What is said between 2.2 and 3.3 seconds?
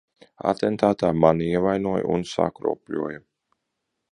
sakropļoja.